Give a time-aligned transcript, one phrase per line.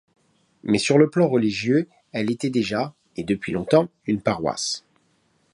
[0.63, 4.83] Mais sur le plan religieux elle était déjà, et depuis longtemps, une paroisse.